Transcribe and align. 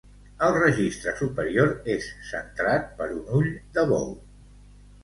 El 0.45 0.53
registre 0.55 1.13
superior 1.19 1.69
és 1.97 2.09
centrat 2.33 2.91
per 3.03 3.13
un 3.21 3.25
ull 3.43 3.55
de 3.79 3.87
bou. 3.95 4.15